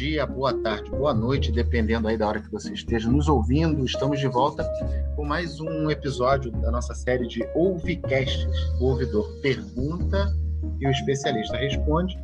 [0.00, 3.84] dia, boa tarde, boa noite, dependendo aí da hora que você esteja nos ouvindo.
[3.84, 4.66] Estamos de volta
[5.14, 8.48] com mais um episódio da nossa série de Ouvicasts.
[8.80, 10.34] O ouvidor pergunta
[10.80, 12.18] e o especialista responde,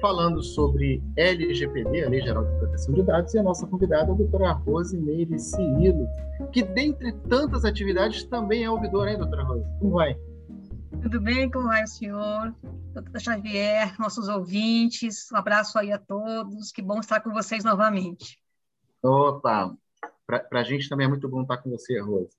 [0.00, 4.14] falando sobre LGPD, a Lei Geral de Proteção de Dados, e a nossa convidada, a
[4.14, 6.06] doutora Rosimeire Cirilo,
[6.50, 9.66] que dentre tantas atividades também é ouvidora, hein, doutora Rose?
[9.80, 10.16] Como vai?
[11.02, 11.50] Tudo bem?
[11.50, 12.54] Como vai o senhor?
[12.94, 18.38] Doutora Xavier, nossos ouvintes, um abraço aí a todos, que bom estar com vocês novamente.
[19.02, 19.76] Opa,
[20.24, 22.36] para a gente também é muito bom estar com você, Rose.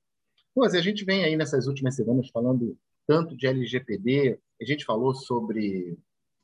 [0.55, 5.13] Rose, a gente vem aí nessas últimas semanas falando tanto de LGPD, a gente falou
[5.13, 5.97] sobre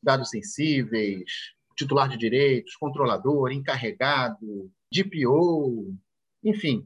[0.03, 5.95] dados sensíveis, titular de direitos, controlador, encarregado, DPO,
[6.44, 6.85] enfim.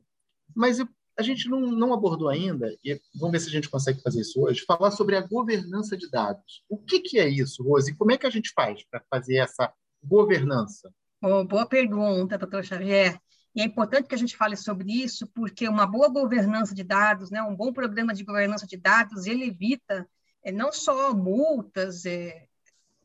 [0.56, 0.78] Mas
[1.18, 4.42] a gente não, não, abordou ainda, e vamos ver se a gente consegue fazer isso
[4.42, 6.64] hoje, falar sobre a governança de dados.
[6.68, 7.96] O que, que é isso, Rose?
[7.96, 9.72] Como é que a gente faz para fazer essa
[10.04, 10.92] governança?
[11.22, 13.20] Oh, boa pergunta, doutor Xavier.
[13.56, 17.30] E é importante que a gente fale sobre isso, porque uma boa governança de dados,
[17.30, 20.08] né, um bom programa de governança de dados, ele evita
[20.44, 22.48] é, não só multas, é,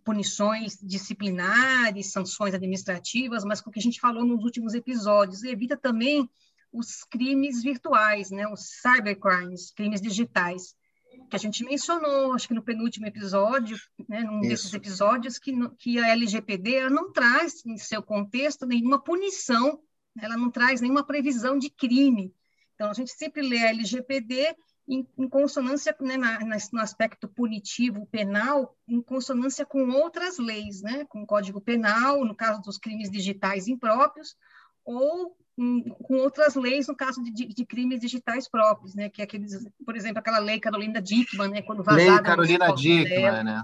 [0.03, 5.77] punições disciplinares, sanções administrativas, mas com o que a gente falou nos últimos episódios, evita
[5.77, 6.29] também
[6.73, 10.75] os crimes virtuais, né, os cybercrimes, crimes digitais,
[11.29, 13.77] que a gente mencionou, acho que no penúltimo episódio,
[14.09, 14.49] né, num Isso.
[14.49, 19.81] desses episódios, que, que a LGPD não traz em seu contexto nenhuma punição,
[20.21, 22.35] ela não traz nenhuma previsão de crime.
[22.75, 24.57] Então, a gente sempre lê a LGPD
[24.89, 30.81] em, em consonância né, na, na, no aspecto punitivo penal, em consonância com outras leis,
[30.81, 34.35] né, com o Código Penal, no caso dos crimes digitais impróprios,
[34.89, 35.37] ou
[36.03, 39.11] com outras leis no caso de, de, crimes digitais próprios, né?
[39.11, 41.63] Que é aqueles, por exemplo, aquela lei Carolina Dickman, né?
[41.63, 43.63] Quando vazada lei Carolina Dickman, né?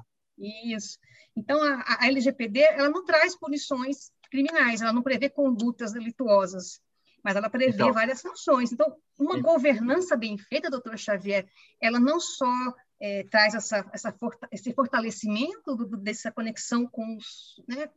[0.67, 0.99] Isso.
[1.35, 6.81] Então a, a, LGPD ela não traz punições criminais, ela não prevê condutas delituosas,
[7.23, 8.71] mas ela prevê então, várias sanções.
[8.71, 11.47] Então uma governança bem feita, doutor Xavier,
[11.81, 12.53] ela não só
[13.01, 14.15] é, traz essa, essa
[14.53, 17.89] esse fortalecimento do, dessa conexão com os, né?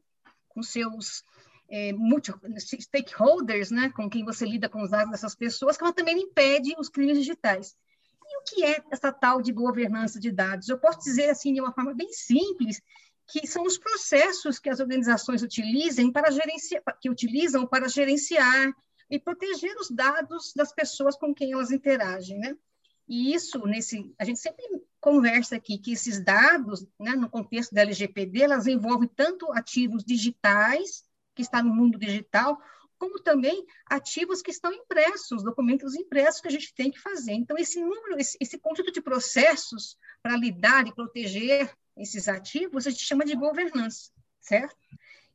[0.47, 1.23] Com seus
[1.69, 1.91] é,
[2.79, 6.75] stakeholders, né, com quem você lida com os dados dessas pessoas, que ela também impede
[6.77, 7.75] os crimes digitais.
[8.29, 10.67] E o que é essa tal de governança de dados?
[10.67, 12.81] Eu posso dizer assim de uma forma bem simples,
[13.27, 18.73] que são os processos que as organizações utilizam para gerenciar, que utilizam para gerenciar
[19.09, 22.55] e proteger os dados das pessoas com quem elas interagem, né?
[23.07, 24.65] E isso, nesse, a gente sempre
[24.99, 31.06] conversa aqui que esses dados, né, no contexto da LGPD, elas envolvem tanto ativos digitais
[31.37, 32.59] que está no mundo digital,
[32.97, 37.33] como também ativos que estão impressos, documentos impressos que a gente tem que fazer.
[37.33, 42.89] Então, esse número, esse, esse conjunto de processos para lidar e proteger esses ativos, a
[42.89, 44.11] gente chama de governança,
[44.41, 44.75] certo?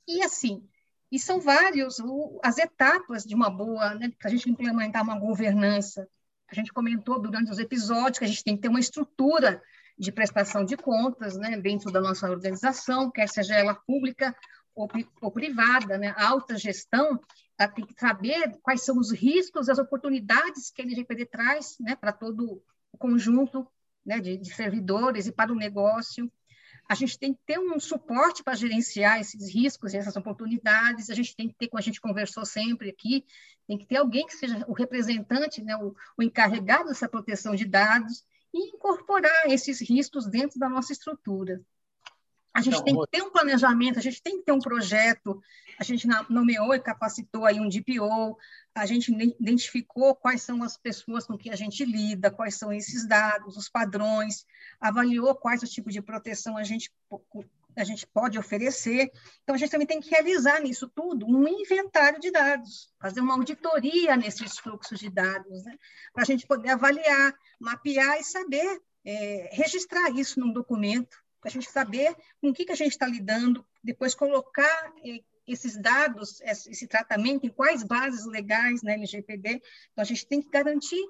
[0.09, 0.69] E assim,
[1.11, 5.19] e são vários o, as etapas de uma boa, né, para a gente implementar uma
[5.19, 6.09] governança.
[6.51, 9.63] A gente comentou durante os episódios que a gente tem que ter uma estrutura
[9.97, 14.35] de prestação de contas né, dentro da nossa organização, quer seja ela pública
[14.75, 14.89] ou,
[15.21, 16.15] ou privada, né?
[16.17, 17.21] alta gestão,
[17.59, 21.95] ela tem que saber quais são os riscos, as oportunidades que a LGPD traz né?
[21.95, 22.63] para todo
[22.93, 23.67] o conjunto
[24.05, 24.21] né?
[24.21, 26.31] de, de servidores e para o negócio.
[26.89, 31.11] A gente tem que ter um suporte para gerenciar esses riscos e essas oportunidades.
[31.11, 33.25] A gente tem que ter, como a gente conversou sempre aqui,
[33.67, 37.65] tem que ter alguém que seja o representante, né, o, o encarregado dessa proteção de
[37.65, 41.63] dados e incorporar esses riscos dentro da nossa estrutura.
[42.55, 45.43] A gente então, tem que ter um planejamento, a gente tem que ter um projeto,
[45.79, 48.37] a gente nomeou e capacitou aí um DPO,
[48.75, 53.09] a gente identificou quais são as pessoas com que a gente lida, quais são esses
[53.09, 54.45] dados, os padrões,
[54.79, 56.93] avaliou quais os tipos de proteção a gente,
[57.75, 59.11] a gente pode oferecer.
[59.43, 63.33] Então, a gente também tem que realizar nisso tudo um inventário de dados, fazer uma
[63.33, 65.79] auditoria nesses fluxos de dados, né?
[66.13, 71.71] para a gente poder avaliar, mapear e saber é, registrar isso num documento a gente
[71.71, 76.87] saber com o que, que a gente está lidando, depois colocar eh, esses dados, esse
[76.87, 79.61] tratamento, em quais bases legais na LGPD.
[79.93, 81.03] Então, a gente tem que garantir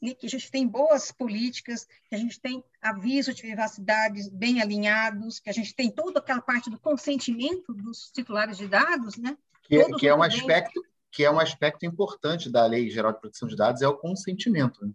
[0.00, 4.60] né, que a gente tem boas políticas, que a gente tem aviso de privacidade bem
[4.60, 9.36] alinhados, que a gente tem toda aquela parte do consentimento dos titulares de dados, né?
[9.62, 10.84] Que, é, que é um aspecto
[11.14, 14.84] que é um aspecto importante da Lei Geral de Proteção de Dados é o consentimento.
[14.84, 14.92] Né?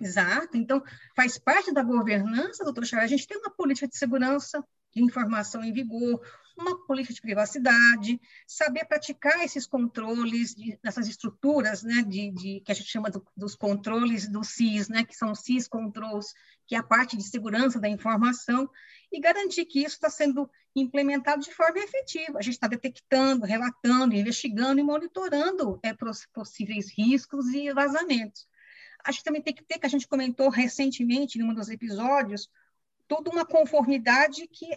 [0.00, 0.56] Exato.
[0.56, 0.82] Então,
[1.14, 4.64] faz parte da governança, doutor Charles, a gente tem uma política de segurança
[4.94, 6.20] de informação em vigor,
[6.56, 10.78] uma política de privacidade, saber praticar esses controles de,
[11.08, 15.14] estruturas, né, de, de, que a gente chama do, dos controles do CIS, né, que
[15.14, 16.34] são CIS controls,
[16.66, 18.68] que é a parte de segurança da informação,
[19.12, 22.38] e garantir que isso está sendo implementado de forma efetiva.
[22.38, 25.94] A gente está detectando, relatando, investigando e monitorando é,
[26.32, 28.46] possíveis riscos e vazamentos.
[29.04, 32.50] A gente também tem que ter, que a gente comentou recentemente em um dos episódios,
[33.06, 34.68] toda uma conformidade que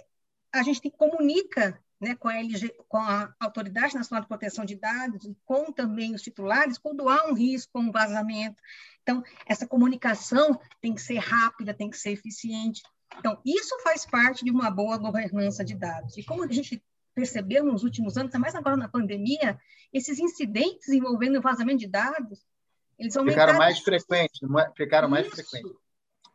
[0.51, 5.25] a gente comunica né, com, a LG, com a Autoridade Nacional de Proteção de Dados
[5.25, 8.61] e com também os titulares quando há um risco, um vazamento.
[9.03, 12.81] Então, essa comunicação tem que ser rápida, tem que ser eficiente.
[13.17, 16.17] Então, isso faz parte de uma boa governança de dados.
[16.17, 16.83] E como a gente
[17.13, 19.59] percebeu nos últimos anos, mais agora na pandemia,
[19.93, 22.43] esses incidentes envolvendo vazamento de dados,
[23.01, 23.53] eles aumentaram...
[23.53, 24.71] Ficaram mais frequentes, é?
[24.75, 25.71] ficaram mais frequentes.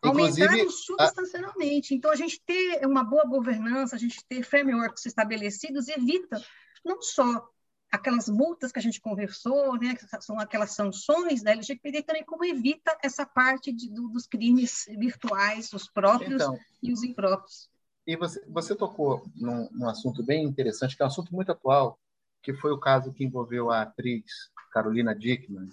[0.05, 1.95] Inclusive, substancialmente.
[1.95, 1.97] A...
[1.97, 6.41] Então, a gente ter uma boa governança, a gente ter frameworks estabelecidos evita
[6.85, 7.49] não só
[7.91, 12.45] aquelas multas que a gente conversou, né, que são aquelas sanções da LGPD, também como
[12.45, 17.71] evita essa parte de, do, dos crimes virtuais, os próprios então, e os impróprios.
[18.07, 21.99] E você, você tocou num, num, assunto bem interessante, que é um assunto muito atual,
[22.43, 24.25] que foi o caso que envolveu a atriz
[24.73, 25.69] Carolina Dickman,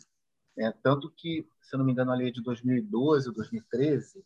[0.58, 4.24] é, tanto que, se não me engano, a lei é de 2012 ou 2013,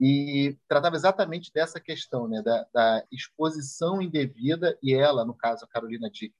[0.00, 5.68] e tratava exatamente dessa questão, né, da, da, exposição indevida, e ela, no caso, a
[5.68, 6.34] Carolina Dickman,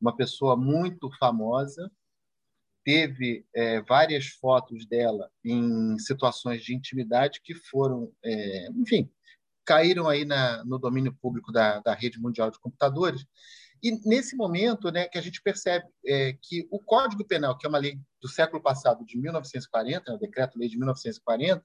[0.00, 1.90] uma pessoa muito famosa,
[2.84, 9.08] teve é, várias fotos dela em situações de intimidade que foram, é, enfim,
[9.64, 13.24] caíram aí na, no domínio público da, da rede mundial de computadores
[13.82, 17.68] e nesse momento, né, que a gente percebe é, que o Código Penal, que é
[17.68, 21.64] uma lei do século passado, de 1940, né, o Decreto-Lei de 1940,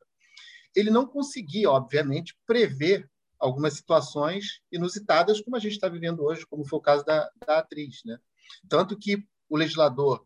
[0.75, 3.09] ele não conseguia, obviamente, prever
[3.39, 7.59] algumas situações inusitadas, como a gente está vivendo hoje, como foi o caso da, da
[7.59, 8.01] atriz.
[8.03, 8.17] Né?
[8.67, 10.25] Tanto que o legislador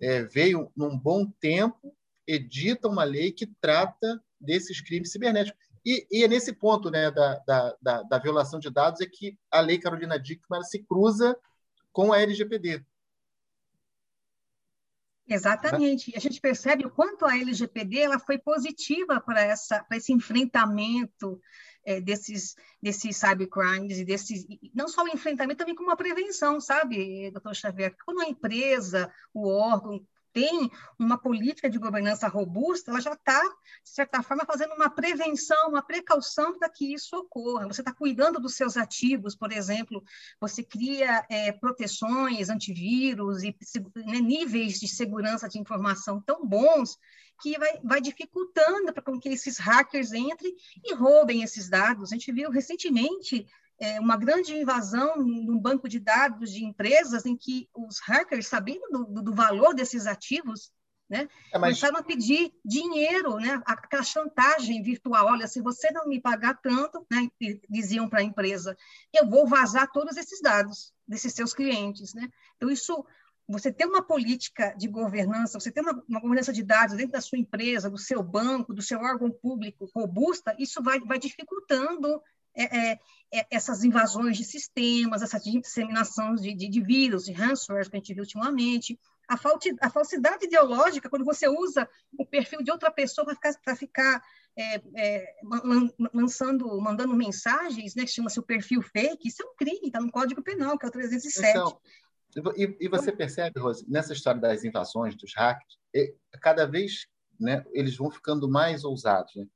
[0.00, 1.96] é, veio num bom tempo,
[2.26, 5.67] edita uma lei que trata desses crimes cibernéticos.
[5.84, 9.38] E, e é nesse ponto né, da, da, da, da, violação de dados é que
[9.50, 11.38] a lei Carolina Dickmann se cruza
[11.92, 12.84] com a LGPD.
[15.28, 16.10] Exatamente.
[16.10, 20.10] E a gente percebe o quanto a LGPD ela foi positiva para essa para esse
[20.12, 21.38] enfrentamento
[21.84, 27.30] é, desses desses cybercrimes e desses não só o enfrentamento também como a prevenção, sabe,
[27.30, 27.94] doutor Xavier?
[28.04, 30.02] Quando a empresa, o órgão
[30.38, 35.70] tem uma política de governança robusta, ela já está, de certa forma, fazendo uma prevenção,
[35.70, 37.66] uma precaução para que isso ocorra.
[37.66, 40.00] Você está cuidando dos seus ativos, por exemplo,
[40.40, 43.56] você cria é, proteções, antivírus e
[44.06, 46.96] né, níveis de segurança de informação tão bons
[47.42, 50.54] que vai, vai dificultando para que esses hackers entrem
[50.84, 52.12] e roubem esses dados.
[52.12, 53.44] A gente viu recentemente
[53.80, 58.88] é, uma grande invasão num banco de dados de empresas em que os hackers, sabendo
[58.90, 60.72] do, do valor desses ativos,
[61.08, 61.80] né, é, mas...
[61.80, 65.26] começaram a pedir dinheiro, né, aquela chantagem virtual.
[65.26, 67.28] Olha, se você não me pagar tanto, né,
[67.68, 68.76] diziam para a empresa,
[69.14, 72.12] eu vou vazar todos esses dados desses seus clientes.
[72.14, 72.28] Né?
[72.56, 73.04] Então, isso
[73.48, 77.20] você ter uma política de governança, você ter uma, uma, governança de dados dentro da
[77.20, 82.20] sua empresa, do seu banco, do seu órgão público robusta, isso vai, vai dificultando
[82.56, 82.98] é, é,
[83.32, 87.98] é, essas invasões de sistemas, essa disseminação de, de, de vírus, de ransomware que a
[87.98, 91.88] gente viu ultimamente, a, falti, a falsidade ideológica, quando você usa
[92.18, 94.22] o perfil de outra pessoa para ficar, ficar
[94.56, 95.34] é, é,
[96.14, 100.10] lançando, mandando mensagens, né, que chama-se o perfil fake, isso é um crime, está no
[100.10, 101.50] Código Penal, que é o 307.
[101.50, 101.80] Então,
[102.56, 105.76] e, e você percebe, Rose, nessa história das invasões, dos hacks,
[106.40, 107.06] cada vez
[107.38, 109.34] né, eles vão ficando mais ousados.
[109.36, 109.46] Né?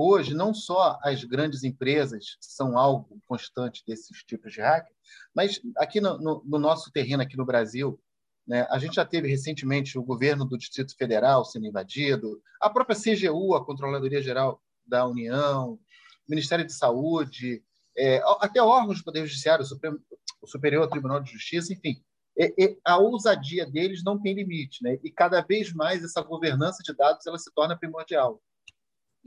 [0.00, 4.94] Hoje, não só as grandes empresas são algo constante desses tipos de hacker,
[5.34, 8.00] mas aqui no, no, no nosso terreno, aqui no Brasil,
[8.46, 12.94] né, a gente já teve recentemente o governo do Distrito Federal sendo invadido, a própria
[12.94, 15.80] CGU, a Controladoria Geral da União,
[16.28, 17.60] Ministério de Saúde,
[17.96, 19.98] é, até órgãos do Poder Judiciário, o, Supremo,
[20.40, 22.00] o Superior Tribunal de Justiça, enfim,
[22.84, 24.96] a ousadia deles não tem limite, né?
[25.02, 28.40] E cada vez mais essa governança de dados ela se torna primordial.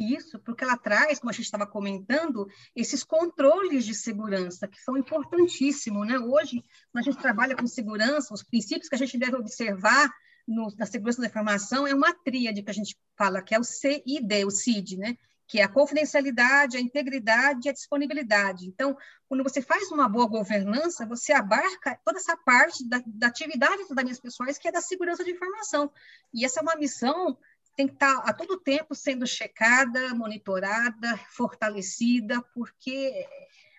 [0.01, 4.97] Isso, porque ela traz, como a gente estava comentando, esses controles de segurança, que são
[4.97, 6.07] importantíssimos.
[6.07, 6.17] Né?
[6.17, 10.11] Hoje, quando a gente trabalha com segurança, os princípios que a gente deve observar
[10.47, 13.63] no, na segurança da informação é uma tríade que a gente fala, que é o
[13.63, 15.15] CID, o CID, né?
[15.51, 18.65] que é a confidencialidade, a integridade e a disponibilidade.
[18.67, 23.83] Então, quando você faz uma boa governança, você abarca toda essa parte da, da atividade
[23.89, 25.91] das minhas pessoas, que é da segurança de informação.
[26.33, 27.37] E essa é uma missão
[27.81, 33.25] tem que estar a todo tempo sendo checada, monitorada, fortalecida, porque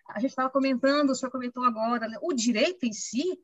[0.08, 2.18] a gente estava comentando, o senhor comentou agora, né?
[2.20, 3.38] o direito em si,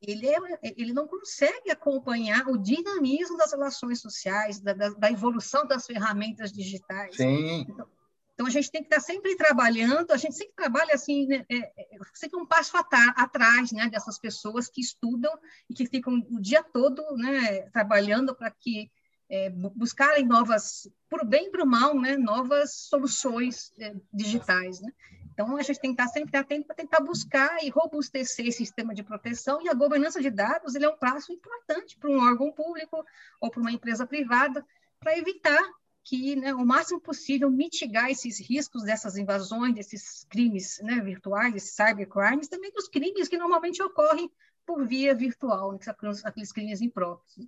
[0.00, 5.66] ele, é, ele não consegue acompanhar o dinamismo das relações sociais, da, da, da evolução
[5.66, 7.16] das ferramentas digitais.
[7.16, 7.66] Sim.
[7.68, 7.86] Então,
[8.32, 11.56] então, a gente tem que estar sempre trabalhando, a gente sempre trabalha assim, né, é,
[11.56, 15.36] é, sempre um passo atrás né, dessas pessoas que estudam
[15.68, 18.88] e que ficam o dia todo né, trabalhando para que
[19.30, 24.80] é, buscarem novas, o bem e para o mal, né, novas soluções é, digitais.
[24.80, 24.92] Né?
[25.32, 28.94] Então, a gente tem que estar sempre atento para tentar buscar e robustecer esse sistema
[28.94, 32.50] de proteção, e a governança de dados ele é um passo importante para um órgão
[32.52, 33.04] público
[33.40, 34.64] ou para uma empresa privada,
[34.98, 35.62] para evitar
[36.02, 41.76] que, né, o máximo possível, mitigar esses riscos dessas invasões, desses crimes né, virtuais, esses
[41.76, 44.30] cybercrimes, também dos crimes que normalmente ocorrem
[44.64, 45.78] por via virtual, né,
[46.24, 47.46] aqueles crimes impróprios.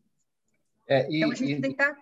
[0.90, 1.97] É, e, então, a gente e, tem que estar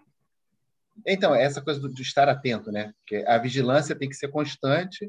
[1.07, 2.92] então, essa coisa de estar atento, né?
[2.99, 5.09] Porque a vigilância tem que ser constante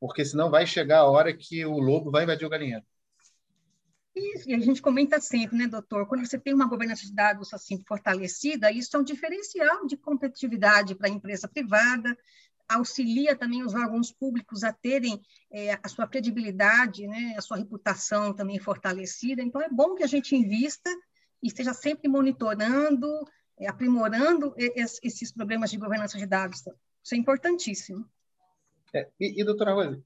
[0.00, 2.84] porque senão vai chegar a hora que o lobo vai invadir o galinheiro.
[4.46, 7.82] E a gente comenta sempre, né, doutor, quando você tem uma governança de dados assim
[7.86, 12.16] fortalecida, isso é um diferencial de competitividade para a empresa privada,
[12.68, 15.20] auxilia também os órgãos públicos a terem
[15.52, 19.40] é, a sua credibilidade, né, a sua reputação também fortalecida.
[19.40, 20.90] Então, é bom que a gente invista
[21.42, 23.08] e esteja sempre monitorando,
[23.58, 26.62] é, aprimorando esses problemas de governança de dados.
[27.02, 28.08] Isso é importantíssimo.
[28.94, 30.02] É, e, e, doutora Rosa,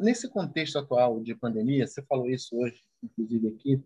[0.00, 3.82] nesse contexto atual de pandemia, você falou isso hoje, inclusive aqui,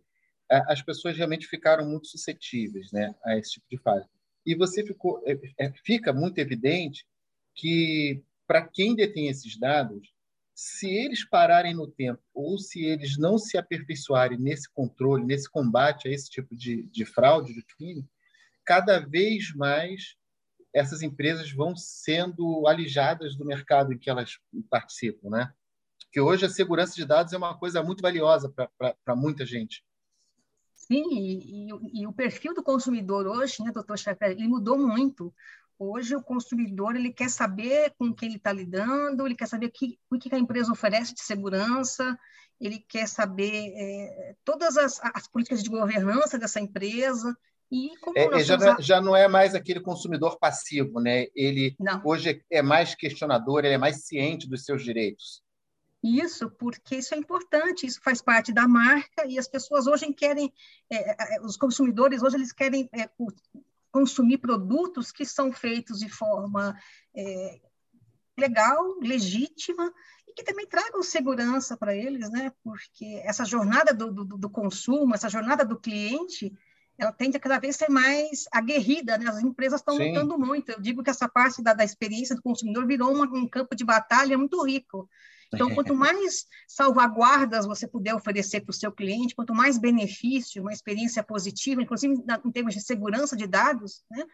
[0.68, 4.06] as pessoas realmente ficaram muito suscetíveis né, a esse tipo de fase.
[4.44, 7.06] E você ficou, é, é, fica muito evidente
[7.54, 10.12] que, para quem detém esses dados,
[10.54, 16.08] se eles pararem no tempo ou se eles não se aperfeiçoarem nesse controle, nesse combate
[16.08, 18.06] a esse tipo de, de fraude, de crime,
[18.64, 20.16] cada vez mais
[20.74, 24.38] essas empresas vão sendo alijadas do mercado em que elas
[24.70, 25.52] participam, né?
[26.10, 29.84] Que hoje a segurança de dados é uma coisa muito valiosa para muita gente.
[30.74, 35.32] Sim, e, e, e, o perfil do consumidor hoje, né, doutor Chacra, ele mudou muito.
[35.82, 39.98] Hoje o consumidor ele quer saber com quem ele está lidando, ele quer saber que,
[40.08, 42.16] o que a empresa oferece de segurança,
[42.60, 47.36] ele quer saber é, todas as, as políticas de governança dessa empresa.
[47.70, 51.26] E como é, é já, não, é, já não é mais aquele consumidor passivo, né?
[51.34, 52.00] Ele não.
[52.04, 55.42] hoje é mais questionador, ele é mais ciente dos seus direitos.
[56.02, 60.52] Isso, porque isso é importante, isso faz parte da marca e as pessoas hoje querem,
[60.90, 62.90] é, é, os consumidores hoje eles querem
[63.92, 66.76] consumir produtos que são feitos de forma
[67.14, 67.60] é,
[68.36, 69.92] legal, legítima
[70.26, 72.50] e que também tragam segurança para eles, né?
[72.64, 76.52] Porque essa jornada do, do, do consumo, essa jornada do cliente,
[76.98, 79.28] ela tende a cada vez ser mais aguerrida, né?
[79.28, 80.70] As empresas estão lutando muito.
[80.70, 83.84] Eu digo que essa parte da, da experiência do consumidor virou uma, um campo de
[83.84, 85.08] batalha muito rico.
[85.54, 90.72] Então, quanto mais salvaguardas você puder oferecer para o seu cliente, quanto mais benefício, uma
[90.72, 94.24] experiência positiva, inclusive em termos de segurança de dados, né?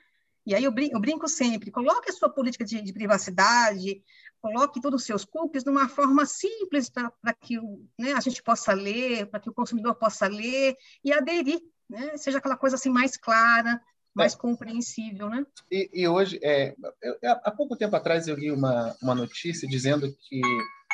[0.46, 4.02] E aí eu brinco, eu brinco sempre, coloque a sua política de, de privacidade,
[4.40, 7.58] coloque todos os seus cookies de uma forma simples para que
[7.98, 10.74] né, a gente possa ler, para que o consumidor possa ler
[11.04, 12.16] e aderir né?
[12.16, 13.80] Seja aquela coisa assim mais clara,
[14.14, 14.36] mais é.
[14.36, 15.46] compreensível, né?
[15.70, 20.14] E, e hoje, é, eu, há pouco tempo atrás eu li uma, uma notícia dizendo
[20.28, 20.40] que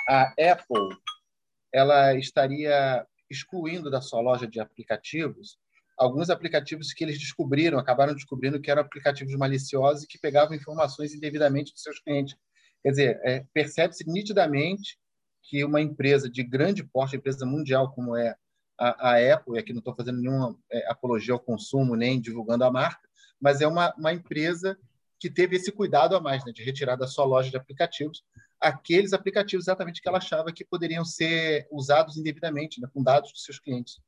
[0.09, 0.97] a Apple
[1.73, 5.59] ela estaria excluindo da sua loja de aplicativos
[5.97, 11.15] alguns aplicativos que eles descobriram, acabaram descobrindo que eram aplicativos maliciosos e que pegavam informações
[11.15, 12.37] indevidamente dos seus clientes.
[12.83, 14.99] Quer dizer, é, percebe-se nitidamente
[15.43, 18.35] que uma empresa de grande porte, empresa mundial como é
[18.79, 22.65] a, a Apple, e aqui não estou fazendo nenhuma é, apologia ao consumo, nem divulgando
[22.65, 23.09] a marca,
[23.41, 24.79] mas é uma, uma empresa
[25.19, 28.25] que teve esse cuidado a mais, né, de retirar da sua loja de aplicativos
[28.65, 33.45] aqueles aplicativos exatamente que ela achava que poderiam ser usados indevidamente, né, com dados dos
[33.45, 34.01] seus clientes.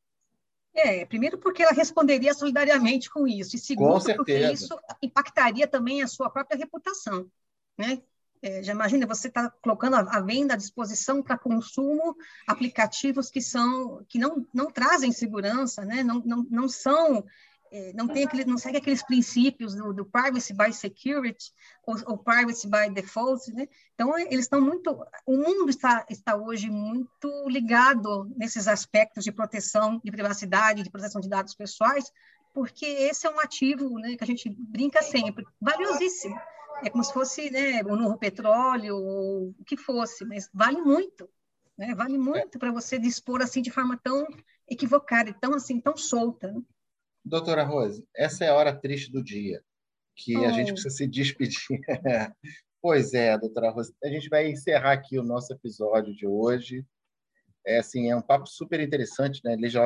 [0.74, 6.06] É, primeiro porque ela responderia solidariamente com isso, e segundo porque isso impactaria também a
[6.06, 7.30] sua própria reputação,
[7.78, 8.02] né?
[8.46, 14.04] É, já imagina você está colocando à venda à disposição para consumo aplicativos que são
[14.08, 16.04] que não, não trazem segurança, né?
[16.04, 17.24] não, não, não são
[17.72, 21.52] é, não tem aquele, não segue aqueles princípios do, do privacy by security
[21.84, 23.66] ou, ou, privacy by default, né?
[23.92, 30.00] Então eles estão muito, o mundo está está hoje muito ligado nesses aspectos de proteção
[30.04, 32.12] de privacidade, de proteção de dados pessoais,
[32.54, 36.38] porque esse é um ativo, né, que a gente brinca sempre, valiosíssimo
[36.84, 41.28] é como se fosse né, o novo petróleo, ou o que fosse, mas vale muito,
[41.76, 41.94] né?
[41.94, 44.26] Vale muito para você dispor assim de forma tão
[44.68, 46.52] equivocada, tão assim, tão solta.
[46.52, 46.60] Né?
[47.24, 49.62] Doutora Rose, essa é a hora triste do dia,
[50.14, 50.44] que oh.
[50.44, 50.74] a gente oh.
[50.74, 51.80] precisa se despedir.
[52.88, 53.92] Pois é, doutora Rosa.
[54.04, 56.86] A gente vai encerrar aqui o nosso episódio de hoje.
[57.66, 59.56] É, assim, é um papo super interessante, né?
[59.56, 59.76] Lei de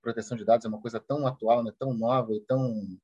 [0.00, 1.70] Proteção de Dados é uma coisa tão atual, né?
[1.78, 2.98] tão nova e tão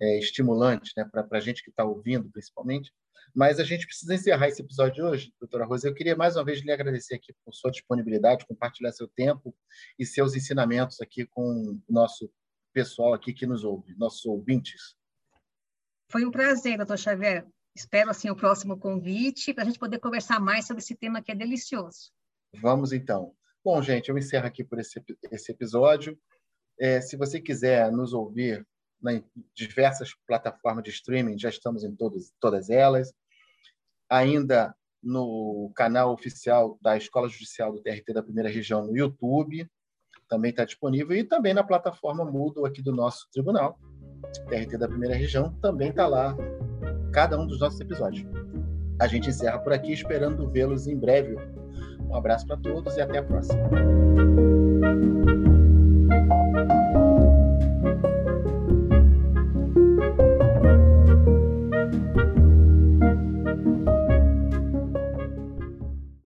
[0.00, 1.04] é, estimulante né?
[1.10, 2.92] para a gente que está ouvindo, principalmente.
[3.34, 5.88] Mas a gente precisa encerrar esse episódio de hoje, doutora Rosa.
[5.88, 9.54] Eu queria mais uma vez lhe agradecer aqui por sua disponibilidade, compartilhar seu tempo
[9.98, 12.30] e seus ensinamentos aqui com o nosso
[12.72, 14.96] pessoal aqui que nos ouve, nossos ouvintes.
[16.10, 17.46] Foi um prazer, doutor Xavier.
[17.74, 21.30] Espero assim o próximo convite para a gente poder conversar mais sobre esse tema que
[21.30, 22.10] é delicioso.
[22.54, 23.34] Vamos então.
[23.62, 26.18] Bom, gente, eu encerro aqui por esse, esse episódio.
[26.78, 28.66] É, se você quiser nos ouvir
[29.08, 29.24] em
[29.54, 33.12] diversas plataformas de streaming, já estamos em todas, todas elas.
[34.08, 39.68] Ainda no canal oficial da Escola Judicial do TRT da Primeira Região no YouTube,
[40.28, 43.78] também está disponível, e também na plataforma Moodle aqui do nosso tribunal,
[44.48, 46.36] TRT da Primeira Região, também está lá
[47.12, 48.26] cada um dos nossos episódios.
[49.00, 51.36] A gente encerra por aqui, esperando vê-los em breve.
[52.08, 53.68] Um abraço para todos e até a próxima.